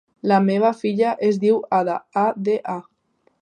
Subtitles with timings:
[0.29, 2.81] La meva filla es diu Ada: a, de, a.